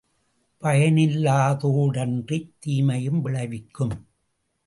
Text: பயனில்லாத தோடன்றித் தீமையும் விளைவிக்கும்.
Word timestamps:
பயனில்லாத 0.57 1.67
தோடன்றித் 1.67 2.51
தீமையும் 2.59 3.21
விளைவிக்கும். 3.21 4.07